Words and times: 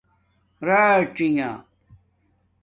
راڅنݣ 0.67 1.39